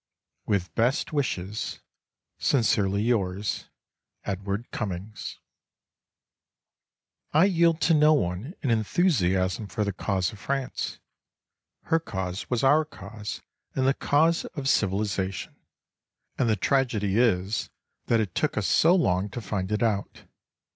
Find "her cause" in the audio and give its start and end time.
11.83-12.49